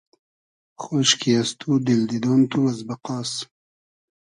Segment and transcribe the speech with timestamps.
[0.81, 3.31] خۉشکی از تو دیل دیدۉن تو از بئقاس